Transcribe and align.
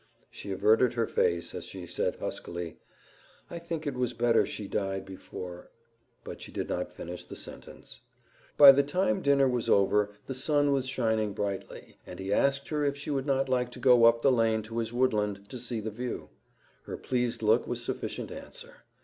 She 0.31 0.51
averted 0.51 0.93
her 0.93 1.05
face 1.05 1.53
as 1.53 1.63
she 1.65 1.85
said 1.85 2.15
huskily, 2.15 2.79
"I 3.51 3.59
think 3.59 3.85
it 3.85 3.93
was 3.93 4.13
better 4.15 4.47
she 4.47 4.67
died 4.67 5.05
before" 5.05 5.69
But 6.23 6.41
she 6.41 6.51
did 6.51 6.67
not 6.69 6.91
finish 6.91 7.23
the 7.23 7.35
sentence. 7.35 8.01
By 8.57 8.71
the 8.71 8.81
time 8.81 9.21
dinner 9.21 9.47
was 9.47 9.69
over 9.69 10.09
the 10.25 10.33
sun 10.33 10.71
was 10.71 10.87
shining 10.87 11.33
brightly, 11.33 11.99
and 12.03 12.17
he 12.17 12.33
asked 12.33 12.69
her 12.69 12.83
if 12.83 12.97
she 12.97 13.11
would 13.11 13.27
not 13.27 13.47
like 13.47 13.69
to 13.73 13.79
go 13.79 14.05
up 14.05 14.23
the 14.23 14.31
lane 14.31 14.63
to 14.63 14.79
his 14.79 14.91
woodland 14.91 15.47
to 15.51 15.59
see 15.59 15.79
the 15.79 15.91
view. 15.91 16.29
Her 16.87 16.97
pleased 16.97 17.43
look 17.43 17.67
was 17.67 17.83
sufficient 17.83 18.31
answer. 18.31 18.77